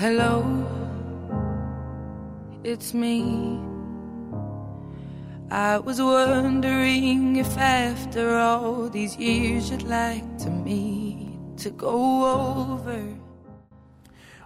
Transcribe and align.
Hello, 0.00 0.44
it's 2.62 2.94
me. 2.94 3.58
I 5.50 5.78
was 5.78 6.00
wondering 6.00 7.34
if 7.34 7.58
after 7.58 8.38
all 8.38 8.88
these 8.88 9.16
years 9.18 9.68
you'd 9.68 9.82
like 9.82 10.22
to 10.44 10.50
meet 10.50 11.36
to 11.64 11.70
go 11.70 12.22
over. 12.22 13.02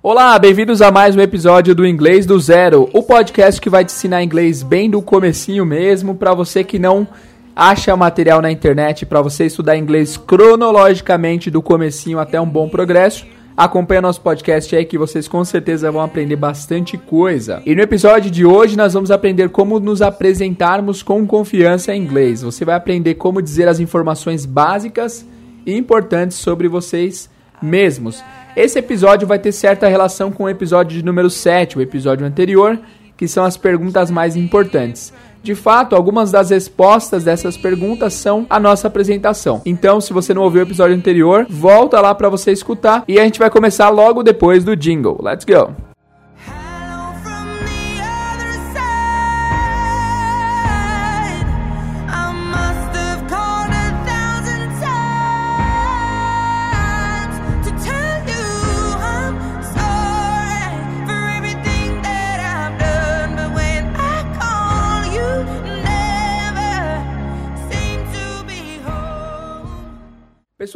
Olá, 0.03 0.39
bem-vindos 0.39 0.81
a 0.81 0.91
mais 0.91 1.15
um 1.15 1.21
episódio 1.21 1.75
do 1.75 1.87
Inglês 1.87 2.25
do 2.25 2.41
Zero, 2.41 2.89
o 2.91 3.03
podcast 3.03 3.61
que 3.61 3.69
vai 3.69 3.85
te 3.85 3.93
ensinar 3.93 4.23
inglês 4.23 4.63
bem 4.63 4.89
do 4.89 5.03
comecinho 5.03 5.67
mesmo, 5.67 6.15
para 6.15 6.33
você 6.33 6.65
que 6.65 6.79
não 6.79 7.07
acha 7.55 7.95
material 7.95 8.41
na 8.41 8.51
internet, 8.51 9.05
para 9.05 9.21
você 9.21 9.45
estudar 9.45 9.77
inglês 9.77 10.17
cronologicamente 10.17 11.51
do 11.51 11.61
comecinho 11.61 12.19
até 12.19 12.41
um 12.41 12.49
bom 12.49 12.71
progresso. 12.71 13.27
Acompanhe 13.57 14.01
nosso 14.01 14.21
podcast 14.23 14.75
aí 14.75 14.85
que 14.85 14.97
vocês 14.97 15.29
com 15.29 15.45
certeza 15.45 15.91
vão 15.93 16.01
aprender 16.01 16.37
bastante 16.37 16.97
coisa. 16.97 17.63
E 17.67 17.75
no 17.75 17.83
episódio 17.83 18.31
de 18.31 18.47
hoje 18.47 18.77
nós 18.77 18.95
vamos 18.95 19.11
aprender 19.11 19.51
como 19.51 19.79
nos 19.79 20.01
apresentarmos 20.01 21.03
com 21.03 21.27
confiança 21.27 21.95
em 21.95 22.03
inglês. 22.03 22.41
Você 22.43 22.65
vai 22.65 22.75
aprender 22.75 23.15
como 23.15 23.43
dizer 23.43 23.69
as 23.69 23.79
informações 23.79 24.47
básicas 24.47 25.27
e 25.67 25.77
importantes 25.77 26.39
sobre 26.39 26.67
vocês 26.67 27.29
mesmos. 27.63 28.25
Esse 28.57 28.79
episódio 28.79 29.29
vai 29.29 29.39
ter 29.39 29.53
certa 29.53 29.87
relação 29.87 30.31
com 30.31 30.45
o 30.45 30.49
episódio 30.49 30.97
de 30.97 31.05
número 31.05 31.29
7, 31.29 31.79
o 31.79 31.83
episódio 31.83 32.27
anterior, 32.27 32.79
que 33.17 33.29
são 33.29 33.45
as 33.45 33.57
perguntas 33.57 34.11
mais 34.11 34.35
importantes. 34.35 35.13
De 35.43 35.55
fato, 35.55 35.97
algumas 35.97 36.31
das 36.31 36.51
respostas 36.51 37.25
dessas 37.25 37.57
perguntas 37.57 38.15
são 38.15 38.47
a 38.49 38.61
nossa 38.61 38.89
apresentação. 38.89 39.61
Então, 39.67 40.01
se 40.01 40.13
você 40.13 40.33
não 40.33 40.43
ouviu 40.43 40.61
o 40.61 40.65
episódio 40.65 40.97
anterior, 40.97 41.47
volta 41.49 42.01
lá 42.01 42.15
para 42.15 42.29
você 42.29 42.53
escutar 42.53 43.05
e 43.09 43.19
a 43.19 43.25
gente 43.25 43.39
vai 43.39 43.51
começar 43.51 43.89
logo 43.89 44.23
depois 44.23 44.65
do 44.65 44.77
jingle. 44.77 45.19
Let's 45.21 45.45
go. 45.45 45.92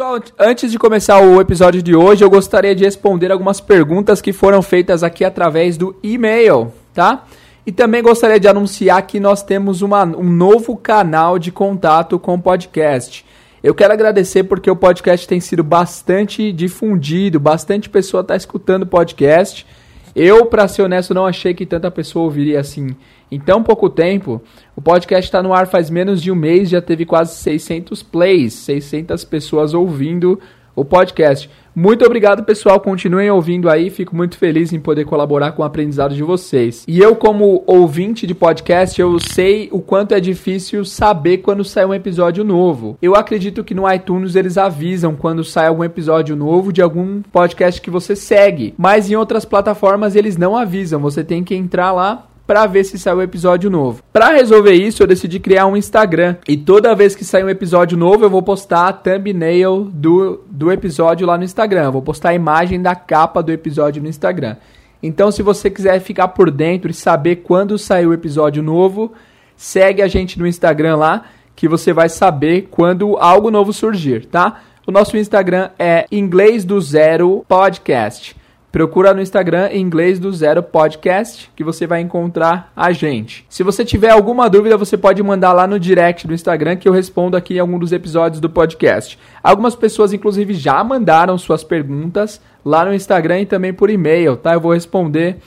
Pessoal, 0.06 0.22
antes 0.38 0.70
de 0.70 0.78
começar 0.78 1.18
o 1.18 1.40
episódio 1.40 1.82
de 1.82 1.96
hoje, 1.96 2.22
eu 2.22 2.30
gostaria 2.30 2.76
de 2.76 2.84
responder 2.84 3.32
algumas 3.32 3.60
perguntas 3.60 4.20
que 4.20 4.32
foram 4.32 4.62
feitas 4.62 5.02
aqui 5.02 5.24
através 5.24 5.76
do 5.76 5.96
e-mail, 6.00 6.72
tá? 6.94 7.24
E 7.66 7.72
também 7.72 8.04
gostaria 8.04 8.38
de 8.38 8.46
anunciar 8.46 9.04
que 9.04 9.18
nós 9.18 9.42
temos 9.42 9.82
uma, 9.82 10.04
um 10.04 10.30
novo 10.30 10.76
canal 10.76 11.40
de 11.40 11.50
contato 11.50 12.20
com 12.20 12.34
o 12.34 12.40
podcast. 12.40 13.24
Eu 13.60 13.74
quero 13.74 13.92
agradecer 13.92 14.44
porque 14.44 14.70
o 14.70 14.76
podcast 14.76 15.26
tem 15.26 15.40
sido 15.40 15.64
bastante 15.64 16.52
difundido, 16.52 17.40
bastante 17.40 17.90
pessoa 17.90 18.20
está 18.20 18.36
escutando 18.36 18.84
o 18.84 18.86
podcast. 18.86 19.66
Eu, 20.14 20.46
para 20.46 20.68
ser 20.68 20.82
honesto, 20.82 21.14
não 21.14 21.26
achei 21.26 21.52
que 21.52 21.66
tanta 21.66 21.90
pessoa 21.90 22.26
ouviria 22.26 22.60
assim 22.60 22.94
em 23.30 23.38
tão 23.38 23.62
pouco 23.62 23.88
tempo. 23.88 24.40
O 24.74 24.80
podcast 24.80 25.28
está 25.28 25.42
no 25.42 25.52
ar 25.52 25.66
faz 25.66 25.90
menos 25.90 26.22
de 26.22 26.30
um 26.30 26.36
mês, 26.36 26.68
já 26.68 26.80
teve 26.80 27.04
quase 27.04 27.36
600 27.36 28.02
plays, 28.02 28.52
600 28.54 29.24
pessoas 29.24 29.74
ouvindo 29.74 30.38
o 30.76 30.84
podcast. 30.84 31.48
Muito 31.74 32.04
obrigado, 32.04 32.44
pessoal. 32.44 32.78
Continuem 32.78 33.30
ouvindo 33.30 33.68
aí. 33.68 33.90
Fico 33.90 34.14
muito 34.14 34.38
feliz 34.38 34.72
em 34.72 34.80
poder 34.80 35.04
colaborar 35.04 35.52
com 35.52 35.62
o 35.62 35.64
aprendizado 35.64 36.14
de 36.14 36.22
vocês. 36.22 36.84
E 36.86 37.00
eu, 37.00 37.16
como 37.16 37.64
ouvinte 37.66 38.26
de 38.26 38.34
podcast, 38.34 39.00
eu 39.00 39.18
sei 39.18 39.68
o 39.72 39.80
quanto 39.80 40.14
é 40.14 40.20
difícil 40.20 40.84
saber 40.84 41.38
quando 41.38 41.64
sai 41.64 41.84
um 41.84 41.94
episódio 41.94 42.44
novo. 42.44 42.96
Eu 43.00 43.14
acredito 43.14 43.64
que 43.64 43.74
no 43.74 43.90
iTunes 43.90 44.36
eles 44.36 44.56
avisam 44.56 45.14
quando 45.14 45.42
sai 45.42 45.66
algum 45.66 45.84
episódio 45.84 46.36
novo 46.36 46.72
de 46.72 46.82
algum 46.82 47.20
podcast 47.22 47.80
que 47.80 47.90
você 47.90 48.14
segue. 48.14 48.74
Mas 48.76 49.10
em 49.10 49.16
outras 49.16 49.44
plataformas 49.44 50.14
eles 50.14 50.36
não 50.36 50.56
avisam. 50.56 51.00
Você 51.00 51.24
tem 51.24 51.42
que 51.42 51.54
entrar 51.54 51.92
lá 51.92 52.26
para 52.46 52.66
ver 52.66 52.84
se 52.84 52.98
sai 52.98 53.14
um 53.14 53.22
episódio 53.22 53.68
novo. 53.68 54.02
Para 54.12 54.30
resolver 54.30 54.72
isso, 54.72 55.02
eu 55.02 55.06
decidi 55.06 55.40
criar 55.40 55.66
um 55.66 55.76
Instagram 55.76 56.36
e 56.46 56.56
toda 56.56 56.94
vez 56.94 57.16
que 57.16 57.24
sair 57.24 57.44
um 57.44 57.50
episódio 57.50 57.98
novo, 57.98 58.24
eu 58.24 58.30
vou 58.30 58.42
postar 58.42 58.88
a 58.88 58.92
thumbnail 58.92 59.90
do, 59.92 60.44
do 60.48 60.70
episódio 60.70 61.26
lá 61.26 61.36
no 61.36 61.44
Instagram. 61.44 61.84
Eu 61.84 61.92
vou 61.92 62.02
postar 62.02 62.30
a 62.30 62.34
imagem 62.34 62.80
da 62.80 62.94
capa 62.94 63.42
do 63.42 63.50
episódio 63.50 64.02
no 64.02 64.08
Instagram. 64.08 64.56
Então, 65.02 65.30
se 65.30 65.42
você 65.42 65.68
quiser 65.68 66.00
ficar 66.00 66.28
por 66.28 66.50
dentro 66.50 66.90
e 66.90 66.94
saber 66.94 67.36
quando 67.36 67.78
sair 67.78 68.06
o 68.06 68.14
episódio 68.14 68.62
novo, 68.62 69.12
segue 69.56 70.02
a 70.02 70.08
gente 70.08 70.38
no 70.38 70.46
Instagram 70.46 70.96
lá, 70.96 71.24
que 71.54 71.68
você 71.68 71.92
vai 71.92 72.08
saber 72.08 72.68
quando 72.70 73.16
algo 73.16 73.50
novo 73.50 73.72
surgir, 73.72 74.26
tá? 74.26 74.60
O 74.86 74.92
nosso 74.92 75.16
Instagram 75.16 75.70
é 75.78 76.06
Inglês 76.12 76.64
do 76.64 76.80
Zero 76.80 77.44
Podcast. 77.48 78.36
Procura 78.76 79.14
no 79.14 79.22
Instagram 79.22 79.70
Inglês 79.72 80.18
do 80.18 80.30
Zero 80.30 80.62
Podcast 80.62 81.50
que 81.56 81.64
você 81.64 81.86
vai 81.86 82.02
encontrar 82.02 82.70
a 82.76 82.92
gente. 82.92 83.46
Se 83.48 83.62
você 83.62 83.86
tiver 83.86 84.10
alguma 84.10 84.50
dúvida, 84.50 84.76
você 84.76 84.98
pode 84.98 85.22
mandar 85.22 85.54
lá 85.54 85.66
no 85.66 85.80
direct 85.80 86.26
do 86.26 86.34
Instagram 86.34 86.76
que 86.76 86.86
eu 86.86 86.92
respondo 86.92 87.38
aqui 87.38 87.54
em 87.54 87.58
algum 87.58 87.78
dos 87.78 87.90
episódios 87.90 88.38
do 88.38 88.50
podcast. 88.50 89.18
Algumas 89.42 89.74
pessoas, 89.74 90.12
inclusive, 90.12 90.52
já 90.52 90.84
mandaram 90.84 91.38
suas 91.38 91.64
perguntas 91.64 92.38
lá 92.62 92.84
no 92.84 92.92
Instagram 92.92 93.40
e 93.40 93.46
também 93.46 93.72
por 93.72 93.88
e-mail, 93.88 94.36
tá? 94.36 94.52
Eu 94.52 94.60
vou 94.60 94.74
responder 94.74 95.38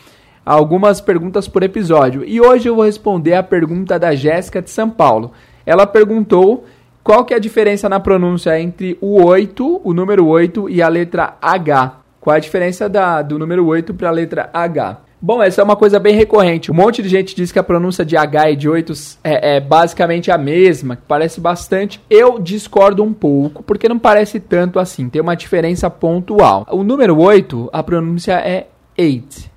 algumas 0.44 1.00
perguntas 1.00 1.48
por 1.48 1.62
episódio. 1.62 2.24
E 2.26 2.42
hoje 2.42 2.68
eu 2.68 2.74
vou 2.74 2.86
responder 2.86 3.36
a 3.36 3.44
pergunta 3.44 4.00
da 4.00 4.16
Jéssica 4.16 4.60
de 4.60 4.72
São 4.72 4.90
Paulo. 4.90 5.34
Ela 5.68 5.86
perguntou 5.86 6.66
qual 7.04 7.24
que 7.24 7.36
é 7.36 7.38
a 7.38 7.40
diferença 7.40 7.88
na 7.88 8.00
pronúncia 8.00 8.60
entre 8.60 8.98
o 9.00 9.24
8, 9.24 9.82
o 9.84 9.94
número 9.94 10.26
8 10.26 10.68
e 10.68 10.82
a 10.82 10.88
letra 10.88 11.38
H. 11.40 12.09
Qual 12.20 12.34
é 12.34 12.38
a 12.38 12.42
diferença 12.42 12.90
da, 12.90 13.22
do 13.22 13.40
número 13.40 13.66
8 13.66 13.94
para 13.94 14.10
a 14.10 14.12
letra 14.12 14.50
H? 14.54 15.02
Bom, 15.22 15.44
essa 15.44 15.60
é 15.60 15.64
uma 15.64 15.76
coisa 15.76 16.00
bem 16.00 16.16
recorrente. 16.16 16.72
Um 16.72 16.76
monte 16.76 17.02
de 17.02 17.10
gente 17.10 17.36
diz 17.36 17.52
que 17.52 17.60
a 17.60 17.64
pronúncia 17.64 18.06
de 18.06 18.16
H 18.16 18.52
e 18.52 18.56
de 18.56 18.70
8 18.70 18.94
é, 19.22 19.58
é 19.58 19.60
basicamente 19.60 20.32
a 20.32 20.38
mesma, 20.38 20.96
que 20.96 21.02
parece 21.06 21.42
bastante. 21.42 22.02
Eu 22.10 22.40
discordo 22.40 23.04
um 23.04 23.14
pouco, 23.14 23.62
porque 23.62 23.90
não 23.90 24.00
parece 24.00 24.40
tanto 24.40 24.80
assim. 24.80 25.10
Tem 25.10 25.22
uma 25.22 25.36
diferença 25.36 25.90
pontual. 25.90 26.66
O 26.72 26.84
número 26.84 27.20
8, 27.20 27.70
a 27.74 27.84
pronúncia 27.84 28.34
é 28.34 28.68
8. 28.98 29.50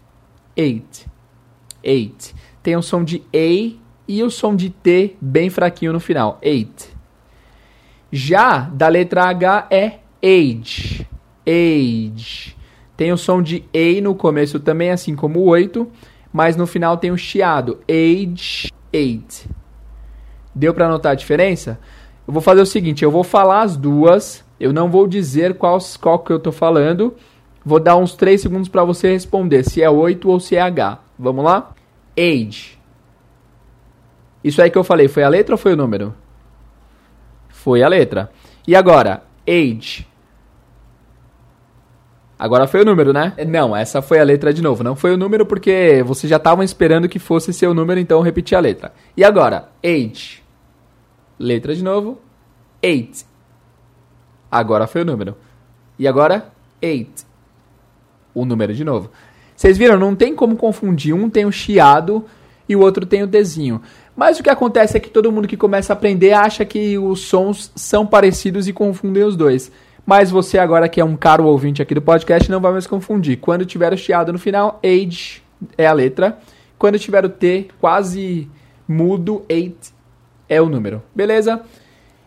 8. 0.58 1.10
8. 1.84 2.34
Tem 2.60 2.76
o 2.76 2.82
som 2.82 3.04
de 3.04 3.22
A 3.32 3.78
e 4.08 4.22
o 4.22 4.30
som 4.30 4.56
de 4.56 4.68
T 4.68 5.16
bem 5.20 5.48
fraquinho 5.48 5.92
no 5.92 6.00
final. 6.00 6.40
8. 6.44 6.88
Já 8.10 8.68
da 8.72 8.88
letra 8.88 9.24
H 9.24 9.68
é 9.70 9.98
age. 10.20 11.06
Age. 11.46 12.56
Tem 12.96 13.12
o 13.12 13.16
som 13.16 13.42
de 13.42 13.64
A 13.74 14.00
no 14.00 14.14
começo 14.14 14.60
também, 14.60 14.90
assim 14.90 15.16
como 15.16 15.40
o 15.40 15.46
8, 15.46 15.88
mas 16.32 16.56
no 16.56 16.66
final 16.66 16.96
tem 16.96 17.10
o 17.10 17.16
chiado. 17.16 17.80
Age 17.88 18.70
8. 18.92 19.48
Deu 20.54 20.74
para 20.74 20.88
notar 20.88 21.12
a 21.12 21.16
diferença? 21.16 21.78
Eu 22.26 22.32
vou 22.32 22.42
fazer 22.42 22.60
o 22.60 22.66
seguinte, 22.66 23.02
eu 23.02 23.10
vou 23.10 23.24
falar 23.24 23.62
as 23.62 23.76
duas, 23.76 24.44
eu 24.60 24.72
não 24.72 24.90
vou 24.90 25.08
dizer 25.08 25.54
qual, 25.54 25.78
qual 26.00 26.18
que 26.20 26.32
eu 26.32 26.38
tô 26.38 26.52
falando, 26.52 27.14
vou 27.64 27.80
dar 27.80 27.96
uns 27.96 28.14
3 28.14 28.40
segundos 28.40 28.68
para 28.68 28.84
você 28.84 29.10
responder 29.12 29.64
se 29.64 29.82
é 29.82 29.90
8 29.90 30.28
ou 30.28 30.38
se 30.38 30.54
é 30.54 30.60
H. 30.60 30.98
Vamos 31.18 31.44
lá? 31.44 31.74
Age. 32.16 32.78
Isso 34.44 34.60
aí 34.60 34.70
que 34.70 34.78
eu 34.78 34.84
falei, 34.84 35.08
foi 35.08 35.22
a 35.22 35.28
letra 35.28 35.54
ou 35.54 35.58
foi 35.58 35.72
o 35.74 35.76
número? 35.76 36.14
Foi 37.48 37.82
a 37.82 37.88
letra. 37.88 38.30
E 38.66 38.74
agora, 38.74 39.22
age. 39.48 40.06
Agora 42.42 42.66
foi 42.66 42.80
o 42.80 42.84
número, 42.84 43.12
né? 43.12 43.34
Não, 43.46 43.76
essa 43.76 44.02
foi 44.02 44.18
a 44.18 44.24
letra 44.24 44.52
de 44.52 44.60
novo. 44.60 44.82
Não 44.82 44.96
foi 44.96 45.14
o 45.14 45.16
número 45.16 45.46
porque 45.46 46.02
vocês 46.04 46.28
já 46.28 46.38
estavam 46.38 46.64
esperando 46.64 47.08
que 47.08 47.20
fosse 47.20 47.52
seu 47.52 47.72
número, 47.72 48.00
então 48.00 48.18
eu 48.18 48.22
repeti 48.22 48.52
a 48.52 48.58
letra. 48.58 48.92
E 49.16 49.22
agora, 49.22 49.68
age. 49.80 50.42
Letra 51.38 51.72
de 51.72 51.84
novo. 51.84 52.20
Eight. 52.82 53.24
Agora 54.50 54.88
foi 54.88 55.02
o 55.02 55.04
número. 55.04 55.36
E 55.96 56.08
agora, 56.08 56.48
eight. 56.82 57.24
O 58.34 58.44
número 58.44 58.74
de 58.74 58.82
novo. 58.82 59.12
Vocês 59.54 59.78
viram? 59.78 59.96
Não 59.96 60.16
tem 60.16 60.34
como 60.34 60.56
confundir. 60.56 61.14
Um 61.14 61.30
tem 61.30 61.46
o 61.46 61.52
chiado 61.52 62.24
e 62.68 62.74
o 62.74 62.80
outro 62.80 63.06
tem 63.06 63.22
o 63.22 63.26
desenho. 63.28 63.80
Mas 64.16 64.40
o 64.40 64.42
que 64.42 64.50
acontece 64.50 64.96
é 64.96 65.00
que 65.00 65.10
todo 65.10 65.30
mundo 65.30 65.46
que 65.46 65.56
começa 65.56 65.92
a 65.92 65.94
aprender 65.94 66.32
acha 66.32 66.64
que 66.64 66.98
os 66.98 67.20
sons 67.20 67.70
são 67.76 68.04
parecidos 68.04 68.66
e 68.66 68.72
confundem 68.72 69.22
os 69.22 69.36
dois. 69.36 69.70
Mas 70.04 70.30
você 70.30 70.58
agora 70.58 70.88
que 70.88 71.00
é 71.00 71.04
um 71.04 71.16
caro 71.16 71.44
ouvinte 71.44 71.80
aqui 71.80 71.94
do 71.94 72.02
podcast 72.02 72.50
não 72.50 72.60
vai 72.60 72.72
mais 72.72 72.86
confundir. 72.86 73.38
Quando 73.38 73.64
tiver 73.64 73.92
o 73.92 73.96
chiado 73.96 74.32
no 74.32 74.38
final, 74.38 74.80
age 74.84 75.42
é 75.78 75.86
a 75.86 75.92
letra. 75.92 76.38
Quando 76.78 76.98
tiver 76.98 77.24
o 77.24 77.28
T 77.28 77.68
quase 77.80 78.50
mudo, 78.88 79.44
eight 79.48 79.94
é 80.48 80.60
o 80.60 80.68
número. 80.68 81.02
Beleza? 81.14 81.62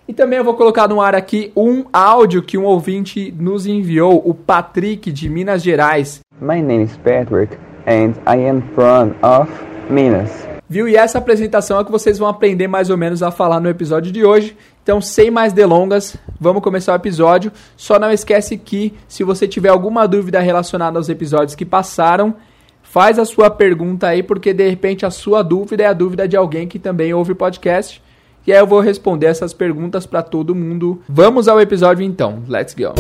E 0.08 0.14
também 0.14 0.38
eu 0.38 0.46
vou 0.46 0.54
colocar 0.54 0.88
no 0.88 1.02
ar 1.02 1.16
aqui 1.16 1.52
um 1.56 1.86
áudio 1.92 2.44
que 2.44 2.58
um 2.58 2.64
ouvinte 2.64 3.34
nos 3.38 3.66
enviou, 3.66 4.22
o 4.24 4.34
Patrick 4.34 5.12
de 5.12 5.28
Minas 5.28 5.64
Gerais. 5.64 6.20
My 6.40 6.62
name 6.62 6.84
is 6.84 6.96
Patrick 6.98 7.58
and 7.88 8.14
I 8.26 8.48
am 8.48 8.62
from 8.74 9.16
of 9.22 9.52
Minas. 9.90 10.48
Viu? 10.70 10.88
E 10.88 10.96
essa 10.96 11.18
apresentação 11.18 11.80
é 11.80 11.84
que 11.84 11.92
vocês 11.92 12.18
vão 12.18 12.28
aprender 12.28 12.68
mais 12.68 12.90
ou 12.90 12.98
menos 12.98 13.22
a 13.22 13.32
falar 13.32 13.60
no 13.60 13.70
episódio 13.70 14.12
de 14.12 14.26
hoje. 14.26 14.58
Então, 14.86 15.02
sem 15.02 15.32
mais 15.32 15.52
delongas, 15.52 16.16
vamos 16.40 16.62
começar 16.62 16.94
o 16.94 16.96
episódio. 16.96 17.52
Só 17.76 17.98
não 17.98 18.12
esquece 18.12 18.56
que 18.56 18.94
se 19.08 19.24
você 19.24 19.48
tiver 19.48 19.70
alguma 19.70 20.08
dúvida 20.08 20.40
relacionada 20.40 21.00
aos 21.00 21.10
episódios 21.10 21.56
que 21.56 21.66
passaram, 21.66 22.36
faz 22.84 23.18
a 23.18 23.26
sua 23.26 23.50
pergunta 23.50 24.06
aí, 24.06 24.22
porque 24.22 24.54
de 24.54 24.70
repente 24.70 25.04
a 25.04 25.10
sua 25.10 25.42
dúvida 25.42 25.82
é 25.82 25.88
a 25.88 25.94
dúvida 25.94 26.28
de 26.28 26.38
alguém 26.38 26.68
que 26.68 26.78
também 26.78 27.12
ouve 27.16 27.32
o 27.32 27.36
podcast. 27.36 28.00
E 28.46 28.54
aí 28.54 28.60
eu 28.60 28.68
vou 28.68 28.80
responder 28.80 29.26
essas 29.26 29.56
perguntas 29.56 30.06
para 30.06 30.22
todo 30.22 30.54
mundo. 30.54 31.02
Vamos 31.10 31.48
ao 31.48 31.60
episódio 31.60 32.06
então. 32.06 32.44
Let's 32.48 32.76
go. 32.76 32.94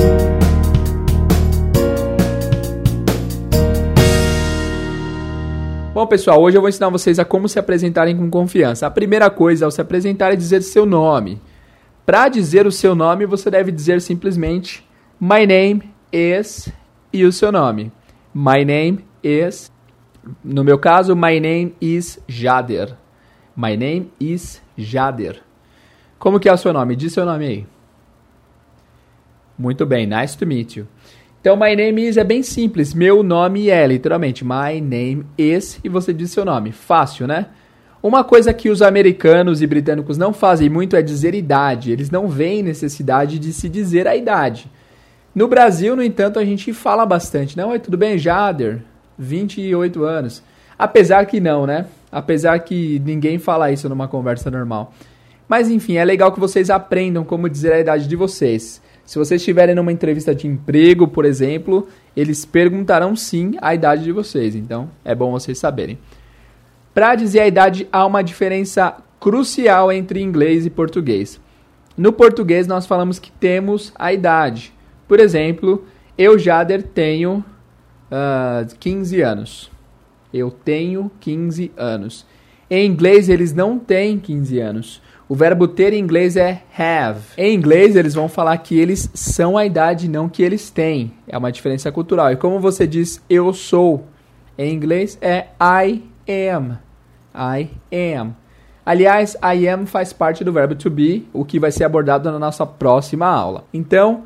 Bom, 5.94 6.08
pessoal, 6.08 6.42
hoje 6.42 6.58
eu 6.58 6.62
vou 6.62 6.70
ensinar 6.70 6.90
vocês 6.90 7.20
a 7.20 7.24
como 7.24 7.48
se 7.48 7.60
apresentarem 7.60 8.18
com 8.18 8.28
confiança. 8.28 8.88
A 8.88 8.90
primeira 8.90 9.30
coisa 9.30 9.66
ao 9.66 9.72
se 9.72 9.80
apresentar 9.80 10.34
é 10.34 10.36
dizer 10.36 10.64
seu 10.64 10.84
nome. 10.84 11.40
Para 12.06 12.30
dizer 12.30 12.68
o 12.68 12.72
seu 12.72 12.94
nome, 12.94 13.26
você 13.26 13.50
deve 13.50 13.72
dizer 13.72 14.02
simplesmente 14.02 14.86
My 15.20 15.46
name 15.46 15.92
is 16.12 16.72
e 17.12 17.24
o 17.26 17.32
seu 17.32 17.52
nome. 17.52 17.92
My 18.34 18.64
name 18.64 19.04
is 19.24 19.72
no 20.44 20.64
meu 20.64 20.78
caso, 20.78 21.16
my 21.16 21.40
name 21.40 21.76
is 21.80 22.20
Jader. 22.28 22.96
My 23.56 23.78
name 23.78 24.12
is 24.20 24.62
Jader. 24.78 25.42
Como 26.18 26.40
que 26.40 26.50
é 26.50 26.54
o 26.54 26.58
seu 26.58 26.74
nome? 26.74 26.96
Diz 26.96 27.14
seu 27.14 27.26
nome 27.26 27.46
aí. 27.46 27.68
Muito 29.58 29.86
bem, 29.86 30.06
nice 30.06 30.38
to 30.38 30.46
meet 30.46 30.78
you. 30.78 30.88
Então, 31.40 31.56
my 31.56 31.76
name 31.76 32.08
is 32.08 32.18
é 32.18 32.24
bem 32.24 32.42
simples. 32.42 32.94
Meu 32.94 33.22
nome 33.22 33.70
é, 33.70 33.86
literalmente. 33.86 34.44
My 34.44 34.82
name 34.82 35.26
is 35.38 35.80
e 35.84 35.90
você 35.90 36.12
diz 36.12 36.32
seu 36.32 36.44
nome. 36.44 36.72
Fácil, 36.72 37.28
né? 37.28 37.48
Uma 38.06 38.24
coisa 38.24 38.54
que 38.54 38.70
os 38.70 38.84
americanos 38.84 39.64
e 39.64 39.66
britânicos 39.66 40.16
não 40.16 40.32
fazem 40.32 40.70
muito 40.70 40.96
é 40.96 41.02
dizer 41.02 41.34
idade. 41.34 41.92
Eles 41.92 42.12
não 42.12 42.28
veem 42.28 42.62
necessidade 42.62 43.40
de 43.40 43.52
se 43.52 43.68
dizer 43.68 44.08
a 44.08 44.16
idade. 44.16 44.70
No 45.34 45.48
Brasil, 45.48 45.96
no 45.96 46.04
entanto, 46.04 46.38
a 46.38 46.46
gente 46.46 46.72
fala 46.72 47.04
bastante. 47.04 47.58
Não, 47.58 47.74
é 47.74 47.80
tudo 47.80 47.98
bem, 47.98 48.16
Jader, 48.20 48.84
28 49.18 50.04
anos. 50.04 50.44
Apesar 50.78 51.26
que 51.26 51.40
não, 51.40 51.66
né? 51.66 51.88
Apesar 52.12 52.60
que 52.60 53.02
ninguém 53.04 53.40
fala 53.40 53.72
isso 53.72 53.90
numa 53.90 54.08
conversa 54.08 54.52
normal. 54.52 54.94
Mas 55.48 55.68
enfim, 55.68 55.96
é 55.96 56.06
legal 56.06 56.32
que 56.32 56.40
vocês 56.40 56.70
aprendam 56.70 57.24
como 57.24 57.50
dizer 57.50 57.74
a 57.74 57.80
idade 57.80 58.08
de 58.08 58.16
vocês. 58.16 58.84
Se 59.04 59.18
vocês 59.18 59.42
estiverem 59.42 59.74
numa 59.74 59.92
entrevista 59.92 60.36
de 60.36 60.46
emprego, 60.46 61.08
por 61.08 61.26
exemplo, 61.26 61.88
eles 62.16 62.46
perguntarão 62.46 63.16
sim 63.16 63.56
a 63.60 63.74
idade 63.74 64.04
de 64.04 64.12
vocês. 64.12 64.54
Então, 64.56 64.92
é 65.04 65.16
bom 65.16 65.32
vocês 65.32 65.58
saberem. 65.58 65.98
Para 66.96 67.14
dizer 67.14 67.42
a 67.42 67.48
idade, 67.48 67.90
há 67.92 68.06
uma 68.06 68.24
diferença 68.24 68.96
crucial 69.20 69.92
entre 69.92 70.22
inglês 70.22 70.66
e 70.66 70.70
português. 70.70 71.42
No 71.98 72.14
português, 72.14 72.68
nós 72.68 72.86
falamos 72.86 73.20
que 73.20 73.34
temos 73.34 73.92
a 74.00 74.14
idade. 74.14 74.74
Por 75.06 75.20
exemplo, 75.20 75.84
eu, 76.18 76.40
Jader, 76.40 76.84
tenho 76.84 77.44
uh, 78.10 78.76
15 78.80 79.22
anos. 79.22 79.72
Eu 80.34 80.50
tenho 80.50 81.12
15 81.20 81.70
anos. 81.76 82.26
Em 82.70 82.90
inglês, 82.90 83.28
eles 83.28 83.54
não 83.54 83.78
têm 83.78 84.18
15 84.18 84.60
anos. 84.62 85.02
O 85.28 85.36
verbo 85.36 85.68
ter 85.68 85.92
em 85.92 86.00
inglês 86.00 86.38
é 86.38 86.64
have. 86.78 87.20
Em 87.38 87.54
inglês, 87.54 87.98
eles 87.98 88.14
vão 88.14 88.30
falar 88.30 88.58
que 88.60 88.80
eles 88.80 89.10
são 89.14 89.58
a 89.58 89.66
idade, 89.66 90.08
não 90.08 90.30
que 90.30 90.42
eles 90.42 90.70
têm. 90.70 91.12
É 91.28 91.38
uma 91.38 91.52
diferença 91.52 91.92
cultural. 91.92 92.32
E 92.32 92.38
como 92.38 92.58
você 92.58 92.88
diz 92.88 93.22
eu 93.30 93.52
sou, 93.52 94.06
em 94.58 94.74
inglês 94.74 95.18
é 95.22 95.48
I 95.60 96.02
am. 96.56 96.85
I 97.36 97.70
am. 97.92 98.36
Aliás, 98.86 99.36
I 99.36 99.68
am 99.68 99.86
faz 99.86 100.14
parte 100.14 100.44
do 100.44 100.54
verbo 100.54 100.76
to 100.76 100.90
be, 100.90 101.28
o 101.34 101.44
que 101.44 101.60
vai 101.60 101.72
ser 101.72 101.84
abordado 101.84 102.32
na 102.32 102.38
nossa 102.38 102.66
próxima 102.66 103.26
aula. 103.26 103.64
Então, 103.74 104.26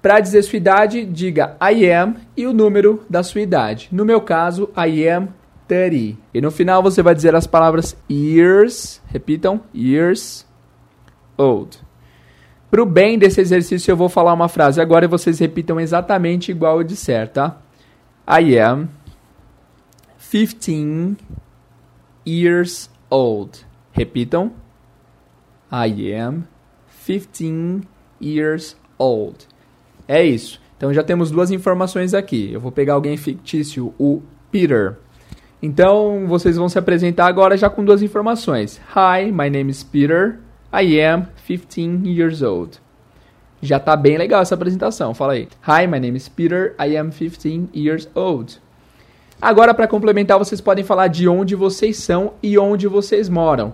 para 0.00 0.20
dizer 0.20 0.42
sua 0.42 0.56
idade, 0.56 1.04
diga 1.04 1.56
I 1.60 1.90
am 1.90 2.16
e 2.36 2.46
o 2.46 2.52
número 2.52 3.04
da 3.08 3.22
sua 3.22 3.42
idade. 3.42 3.88
No 3.92 4.04
meu 4.04 4.20
caso, 4.20 4.70
I 4.76 5.06
am 5.06 5.28
30. 5.68 6.18
E 6.32 6.40
no 6.40 6.50
final 6.50 6.82
você 6.82 7.02
vai 7.02 7.14
dizer 7.14 7.34
as 7.34 7.46
palavras 7.46 7.94
years, 8.10 9.02
repitam, 9.06 9.60
years 9.74 10.46
old. 11.36 11.78
Para 12.70 12.82
o 12.82 12.86
bem 12.86 13.18
desse 13.18 13.40
exercício, 13.40 13.90
eu 13.92 13.96
vou 13.96 14.08
falar 14.08 14.32
uma 14.32 14.48
frase 14.48 14.80
agora 14.80 15.04
e 15.04 15.08
vocês 15.08 15.38
repitam 15.38 15.78
exatamente 15.78 16.50
igual 16.50 16.78
eu 16.78 16.84
disser, 16.84 17.28
tá? 17.28 17.58
I 18.26 18.58
am 18.58 18.88
15 20.30 21.16
years 22.30 22.88
old. 23.10 23.66
Repitam. 23.92 24.52
I 25.72 26.14
am 26.14 26.44
15 27.06 27.82
years 28.22 28.76
old. 28.98 29.46
É 30.06 30.24
isso. 30.24 30.60
Então 30.76 30.94
já 30.94 31.02
temos 31.02 31.30
duas 31.30 31.50
informações 31.50 32.14
aqui. 32.14 32.52
Eu 32.52 32.60
vou 32.60 32.72
pegar 32.72 32.94
alguém 32.94 33.16
fictício, 33.16 33.92
o 33.98 34.22
Peter. 34.50 34.96
Então, 35.62 36.26
vocês 36.26 36.56
vão 36.56 36.70
se 36.70 36.78
apresentar 36.78 37.26
agora 37.26 37.56
já 37.56 37.68
com 37.68 37.84
duas 37.84 38.00
informações. 38.00 38.80
Hi, 38.96 39.30
my 39.30 39.50
name 39.50 39.70
is 39.70 39.82
Peter. 39.84 40.40
I 40.72 40.98
am 41.02 41.26
15 41.46 42.08
years 42.08 42.40
old. 42.40 42.80
Já 43.60 43.78
tá 43.78 43.94
bem 43.94 44.16
legal 44.16 44.40
essa 44.40 44.54
apresentação, 44.54 45.12
fala 45.12 45.34
aí. 45.34 45.48
Hi, 45.68 45.86
my 45.86 46.00
name 46.00 46.16
is 46.16 46.30
Peter. 46.30 46.74
I 46.80 46.96
am 46.96 47.10
15 47.10 47.68
years 47.74 48.08
old. 48.14 48.58
Agora, 49.40 49.72
para 49.72 49.88
complementar, 49.88 50.38
vocês 50.38 50.60
podem 50.60 50.84
falar 50.84 51.06
de 51.06 51.26
onde 51.26 51.54
vocês 51.54 51.96
são 51.96 52.34
e 52.42 52.58
onde 52.58 52.86
vocês 52.86 53.28
moram. 53.28 53.72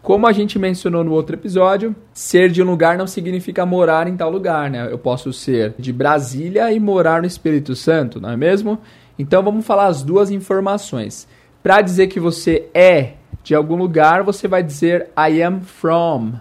Como 0.00 0.28
a 0.28 0.32
gente 0.32 0.58
mencionou 0.58 1.02
no 1.02 1.12
outro 1.12 1.34
episódio, 1.34 1.94
ser 2.12 2.50
de 2.50 2.62
um 2.62 2.66
lugar 2.66 2.96
não 2.96 3.06
significa 3.06 3.66
morar 3.66 4.06
em 4.06 4.16
tal 4.16 4.30
lugar, 4.30 4.70
né? 4.70 4.86
Eu 4.90 4.98
posso 4.98 5.32
ser 5.32 5.74
de 5.76 5.92
Brasília 5.92 6.72
e 6.72 6.78
morar 6.78 7.20
no 7.20 7.26
Espírito 7.26 7.74
Santo, 7.74 8.20
não 8.20 8.30
é 8.30 8.36
mesmo? 8.36 8.78
Então 9.18 9.42
vamos 9.42 9.66
falar 9.66 9.86
as 9.86 10.04
duas 10.04 10.30
informações. 10.30 11.26
Para 11.62 11.82
dizer 11.82 12.06
que 12.06 12.20
você 12.20 12.68
é 12.72 13.14
de 13.42 13.56
algum 13.56 13.74
lugar, 13.74 14.22
você 14.22 14.46
vai 14.46 14.62
dizer 14.62 15.10
I 15.18 15.42
am 15.42 15.62
from. 15.62 16.34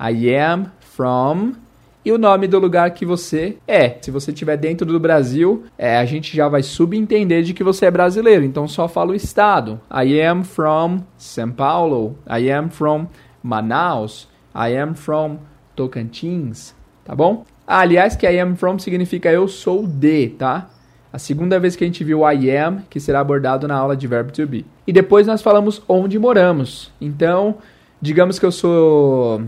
I 0.00 0.34
am 0.36 0.66
from 0.78 1.63
e 2.04 2.12
o 2.12 2.18
nome 2.18 2.46
do 2.46 2.58
lugar 2.58 2.90
que 2.90 3.06
você 3.06 3.56
é. 3.66 3.96
Se 4.02 4.10
você 4.10 4.30
estiver 4.30 4.56
dentro 4.56 4.86
do 4.86 5.00
Brasil, 5.00 5.64
é, 5.78 5.96
a 5.96 6.04
gente 6.04 6.36
já 6.36 6.48
vai 6.48 6.62
subentender 6.62 7.42
de 7.42 7.54
que 7.54 7.64
você 7.64 7.86
é 7.86 7.90
brasileiro. 7.90 8.44
Então 8.44 8.68
só 8.68 8.86
fala 8.86 9.12
o 9.12 9.14
estado. 9.14 9.80
I 9.90 10.20
am 10.20 10.44
from 10.44 11.00
São 11.16 11.50
Paulo. 11.50 12.18
I 12.28 12.50
am 12.50 12.68
from 12.68 13.06
Manaus. 13.42 14.28
I 14.54 14.76
am 14.76 14.94
from 14.94 15.38
Tocantins. 15.74 16.74
Tá 17.04 17.14
bom? 17.14 17.44
Ah, 17.66 17.80
aliás, 17.80 18.14
que 18.14 18.26
I 18.26 18.38
am 18.38 18.54
from 18.56 18.78
significa 18.78 19.30
eu 19.32 19.48
sou 19.48 19.86
de, 19.86 20.28
tá? 20.28 20.68
A 21.10 21.18
segunda 21.18 21.58
vez 21.58 21.76
que 21.76 21.84
a 21.84 21.86
gente 21.86 22.04
viu 22.04 22.20
I 22.30 22.50
am, 22.56 22.82
que 22.90 23.00
será 23.00 23.20
abordado 23.20 23.66
na 23.66 23.76
aula 23.76 23.96
de 23.96 24.06
verbo 24.06 24.32
to 24.32 24.46
be. 24.46 24.66
E 24.86 24.92
depois 24.92 25.26
nós 25.26 25.40
falamos 25.40 25.82
onde 25.88 26.18
moramos. 26.18 26.92
Então, 27.00 27.56
digamos 28.00 28.38
que 28.38 28.44
eu 28.44 28.52
sou 28.52 29.42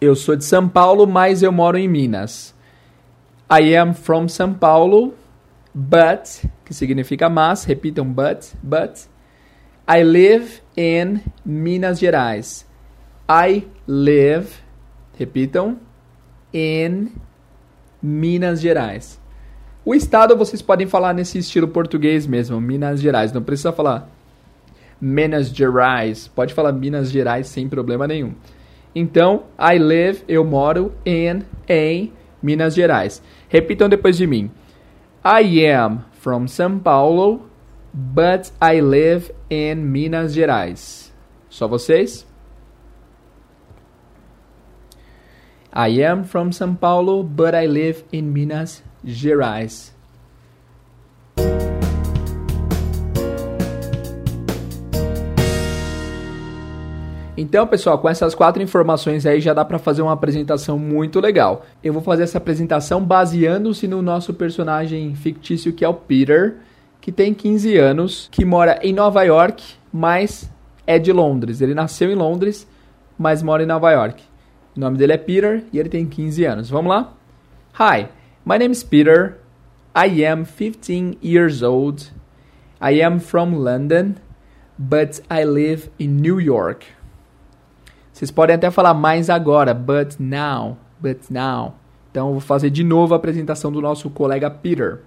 eu 0.00 0.14
sou 0.14 0.36
de 0.36 0.44
São 0.44 0.68
Paulo, 0.68 1.06
mas 1.06 1.42
eu 1.42 1.50
moro 1.50 1.76
em 1.76 1.88
Minas. 1.88 2.54
I 3.50 3.74
am 3.76 3.94
from 3.94 4.28
São 4.28 4.54
Paulo, 4.54 5.14
but, 5.74 6.44
que 6.64 6.74
significa 6.74 7.28
mas, 7.28 7.64
repitam 7.64 8.06
but, 8.06 8.52
but. 8.62 9.06
I 9.88 10.02
live 10.02 10.60
in 10.76 11.20
Minas 11.44 11.98
Gerais. 11.98 12.66
I 13.28 13.66
live, 13.86 14.48
repitam, 15.18 15.78
in 16.52 17.08
Minas 18.02 18.60
Gerais. 18.60 19.18
O 19.84 19.94
estado 19.94 20.36
vocês 20.36 20.60
podem 20.60 20.86
falar 20.86 21.14
nesse 21.14 21.38
estilo 21.38 21.68
português 21.68 22.26
mesmo, 22.26 22.60
Minas 22.60 23.00
Gerais. 23.00 23.32
Não 23.32 23.42
precisa 23.42 23.72
falar 23.72 24.10
Minas 25.00 25.48
Gerais. 25.48 26.28
Pode 26.28 26.52
falar 26.52 26.72
Minas 26.72 27.10
Gerais 27.10 27.46
sem 27.46 27.68
problema 27.68 28.06
nenhum. 28.06 28.34
Então, 29.00 29.44
I 29.56 29.78
live, 29.78 30.24
eu 30.26 30.44
moro 30.44 30.92
in, 31.06 31.44
em 31.68 32.12
Minas 32.42 32.74
Gerais. 32.74 33.22
Repitam 33.48 33.88
depois 33.88 34.16
de 34.16 34.26
mim. 34.26 34.50
I 35.24 35.64
am 35.68 36.00
from 36.14 36.46
São 36.46 36.80
Paulo, 36.80 37.48
but 37.94 38.50
I 38.60 38.80
live 38.80 39.32
in 39.48 39.76
Minas 39.76 40.34
Gerais. 40.34 41.14
Só 41.48 41.68
vocês? 41.68 42.26
I 45.72 46.02
am 46.02 46.24
from 46.24 46.50
São 46.50 46.74
Paulo, 46.74 47.22
but 47.22 47.54
I 47.54 47.68
live 47.68 48.04
in 48.12 48.22
Minas 48.22 48.82
Gerais. 49.04 49.94
Então, 57.40 57.68
pessoal, 57.68 57.96
com 58.00 58.08
essas 58.08 58.34
quatro 58.34 58.60
informações 58.60 59.24
aí 59.24 59.40
já 59.40 59.54
dá 59.54 59.64
para 59.64 59.78
fazer 59.78 60.02
uma 60.02 60.12
apresentação 60.12 60.76
muito 60.76 61.20
legal. 61.20 61.64
Eu 61.84 61.92
vou 61.92 62.02
fazer 62.02 62.24
essa 62.24 62.36
apresentação 62.36 63.00
baseando-se 63.00 63.86
no 63.86 64.02
nosso 64.02 64.34
personagem 64.34 65.14
fictício 65.14 65.72
que 65.72 65.84
é 65.84 65.88
o 65.88 65.94
Peter, 65.94 66.56
que 67.00 67.12
tem 67.12 67.32
15 67.32 67.76
anos, 67.76 68.28
que 68.32 68.44
mora 68.44 68.80
em 68.82 68.92
Nova 68.92 69.22
York, 69.22 69.62
mas 69.92 70.50
é 70.84 70.98
de 70.98 71.12
Londres. 71.12 71.60
Ele 71.60 71.74
nasceu 71.74 72.10
em 72.10 72.16
Londres, 72.16 72.66
mas 73.16 73.40
mora 73.40 73.62
em 73.62 73.66
Nova 73.66 73.92
York. 73.92 74.20
O 74.76 74.80
nome 74.80 74.98
dele 74.98 75.12
é 75.12 75.16
Peter 75.16 75.62
e 75.72 75.78
ele 75.78 75.88
tem 75.88 76.06
15 76.06 76.44
anos. 76.44 76.68
Vamos 76.68 76.90
lá? 76.90 77.14
Hi, 77.78 78.08
my 78.44 78.58
name 78.58 78.72
is 78.72 78.82
Peter. 78.82 79.36
I 79.94 80.24
am 80.24 80.44
15 80.44 81.18
years 81.22 81.62
old. 81.62 82.12
I 82.82 83.00
am 83.00 83.20
from 83.20 83.54
London, 83.54 84.16
but 84.76 85.20
I 85.30 85.44
live 85.44 85.88
in 86.00 86.16
New 86.20 86.40
York. 86.40 86.97
Vocês 88.18 88.32
podem 88.32 88.56
até 88.56 88.68
falar 88.68 88.94
mais 88.94 89.30
agora, 89.30 89.72
but 89.72 90.16
now, 90.18 90.76
but 90.98 91.20
now. 91.30 91.76
Então 92.10 92.26
eu 92.26 92.32
vou 92.32 92.40
fazer 92.40 92.68
de 92.68 92.82
novo 92.82 93.14
a 93.14 93.16
apresentação 93.16 93.70
do 93.70 93.80
nosso 93.80 94.10
colega 94.10 94.50
Peter. 94.50 95.02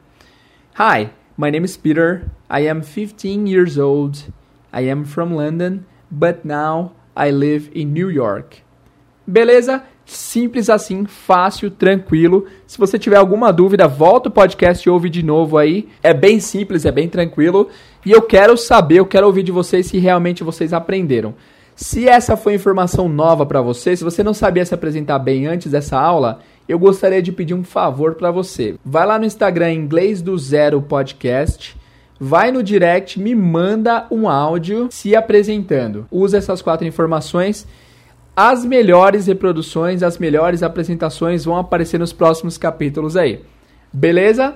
Hi, 0.79 1.09
my 1.37 1.51
name 1.51 1.65
is 1.65 1.75
Peter. 1.75 2.23
I 2.49 2.69
am 2.69 2.79
15 2.81 3.49
years 3.51 3.77
old. 3.77 4.33
I 4.73 4.89
am 4.89 5.03
from 5.03 5.35
London, 5.35 5.81
but 6.09 6.45
now 6.45 6.93
I 7.13 7.31
live 7.31 7.69
in 7.75 7.87
New 7.87 8.09
York. 8.09 8.59
Beleza? 9.27 9.83
Simples 10.05 10.69
assim, 10.69 11.03
fácil, 11.03 11.69
tranquilo. 11.69 12.45
Se 12.65 12.77
você 12.77 12.97
tiver 12.97 13.17
alguma 13.17 13.51
dúvida, 13.51 13.89
volta 13.89 14.29
o 14.29 14.31
podcast 14.31 14.87
e 14.87 14.89
ouve 14.89 15.09
de 15.09 15.21
novo 15.21 15.57
aí. 15.57 15.89
É 16.01 16.13
bem 16.13 16.39
simples, 16.39 16.85
é 16.85 16.93
bem 16.93 17.09
tranquilo. 17.09 17.67
E 18.05 18.11
eu 18.11 18.21
quero 18.21 18.55
saber, 18.55 18.99
eu 18.99 19.05
quero 19.05 19.27
ouvir 19.27 19.43
de 19.43 19.51
vocês 19.51 19.87
se 19.87 19.97
realmente 19.97 20.45
vocês 20.45 20.71
aprenderam. 20.71 21.35
Se 21.81 22.07
essa 22.07 22.37
foi 22.37 22.53
informação 22.53 23.09
nova 23.09 23.43
para 23.43 23.59
você, 23.59 23.97
se 23.97 24.03
você 24.03 24.21
não 24.23 24.35
sabia 24.35 24.63
se 24.63 24.71
apresentar 24.71 25.17
bem 25.17 25.47
antes 25.47 25.71
dessa 25.71 25.99
aula, 25.99 26.39
eu 26.69 26.77
gostaria 26.77 27.23
de 27.23 27.31
pedir 27.31 27.55
um 27.55 27.63
favor 27.63 28.13
para 28.13 28.29
você. 28.29 28.75
Vai 28.85 29.03
lá 29.03 29.17
no 29.17 29.25
Instagram 29.25 29.73
Inglês 29.73 30.21
do 30.21 30.37
Zero 30.37 30.79
Podcast, 30.79 31.75
vai 32.19 32.51
no 32.51 32.61
direct, 32.61 33.19
me 33.19 33.33
manda 33.33 34.05
um 34.11 34.29
áudio 34.29 34.89
se 34.91 35.15
apresentando. 35.15 36.05
Usa 36.11 36.37
essas 36.37 36.61
quatro 36.61 36.85
informações. 36.85 37.67
As 38.35 38.63
melhores 38.63 39.25
reproduções, 39.25 40.03
as 40.03 40.19
melhores 40.19 40.61
apresentações 40.61 41.43
vão 41.45 41.57
aparecer 41.57 41.99
nos 41.99 42.13
próximos 42.13 42.59
capítulos 42.59 43.17
aí. 43.17 43.41
Beleza? 43.91 44.53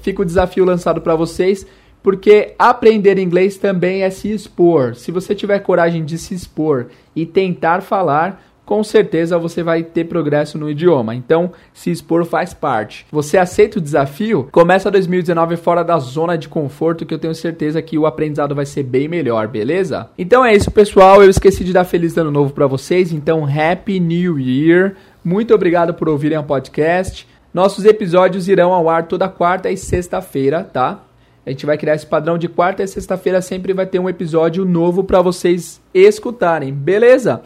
Fica 0.00 0.22
o 0.22 0.24
desafio 0.24 0.64
lançado 0.64 1.02
para 1.02 1.14
vocês 1.14 1.66
porque 2.02 2.54
aprender 2.58 3.18
inglês 3.18 3.56
também 3.56 4.02
é 4.02 4.10
se 4.10 4.30
expor. 4.32 4.94
Se 4.94 5.10
você 5.10 5.34
tiver 5.34 5.60
coragem 5.60 6.04
de 6.04 6.18
se 6.18 6.34
expor 6.34 6.86
e 7.14 7.24
tentar 7.24 7.80
falar, 7.80 8.42
com 8.64 8.82
certeza 8.82 9.38
você 9.38 9.62
vai 9.62 9.82
ter 9.82 10.04
progresso 10.04 10.56
no 10.56 10.70
idioma. 10.70 11.14
Então, 11.14 11.52
se 11.74 11.90
expor 11.90 12.24
faz 12.24 12.54
parte. 12.54 13.06
Você 13.10 13.36
aceita 13.36 13.78
o 13.78 13.82
desafio? 13.82 14.48
Começa 14.50 14.90
2019 14.90 15.56
fora 15.56 15.82
da 15.82 15.98
zona 15.98 16.38
de 16.38 16.48
conforto, 16.48 17.04
que 17.04 17.12
eu 17.12 17.18
tenho 17.18 17.34
certeza 17.34 17.82
que 17.82 17.98
o 17.98 18.06
aprendizado 18.06 18.54
vai 18.54 18.64
ser 18.64 18.82
bem 18.82 19.08
melhor, 19.08 19.48
beleza? 19.48 20.08
Então 20.16 20.44
é 20.44 20.54
isso, 20.54 20.70
pessoal. 20.70 21.22
Eu 21.22 21.30
esqueci 21.30 21.64
de 21.64 21.72
dar 21.72 21.84
feliz 21.84 22.16
ano 22.16 22.30
novo 22.30 22.52
para 22.52 22.66
vocês, 22.66 23.12
então 23.12 23.44
Happy 23.44 24.00
New 24.00 24.38
Year. 24.38 24.94
Muito 25.24 25.54
obrigado 25.54 25.94
por 25.94 26.08
ouvirem 26.08 26.38
o 26.38 26.44
podcast. 26.44 27.28
Nossos 27.52 27.84
episódios 27.84 28.48
irão 28.48 28.72
ao 28.72 28.88
ar 28.88 29.06
toda 29.06 29.28
quarta 29.28 29.70
e 29.70 29.76
sexta-feira, 29.76 30.64
tá? 30.64 31.04
A 31.44 31.50
gente 31.50 31.66
vai 31.66 31.76
criar 31.76 31.94
esse 31.94 32.06
padrão 32.06 32.38
de 32.38 32.48
quarta 32.48 32.82
e 32.82 32.86
sexta-feira 32.86 33.42
sempre 33.42 33.72
vai 33.72 33.86
ter 33.86 33.98
um 33.98 34.08
episódio 34.08 34.64
novo 34.64 35.02
para 35.02 35.20
vocês 35.20 35.80
escutarem, 35.92 36.72
beleza? 36.72 37.42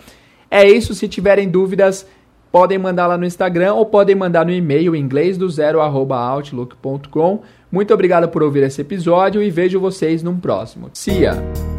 É 0.50 0.68
isso, 0.68 0.94
se 0.94 1.08
tiverem 1.08 1.48
dúvidas, 1.48 2.06
podem 2.52 2.78
mandar 2.78 3.06
lá 3.06 3.18
no 3.18 3.24
Instagram 3.24 3.74
ou 3.74 3.86
podem 3.86 4.14
mandar 4.14 4.44
no 4.44 4.52
e-mail 4.52 4.94
inglês 4.94 5.36
do 5.36 5.48
zero 5.48 5.80
outlook.com. 5.80 7.42
Muito 7.70 7.92
obrigado 7.92 8.28
por 8.28 8.42
ouvir 8.42 8.62
esse 8.62 8.80
episódio 8.80 9.42
e 9.42 9.50
vejo 9.50 9.80
vocês 9.80 10.22
num 10.22 10.38
próximo. 10.38 10.90
See 10.92 11.22
ya! 11.22 11.75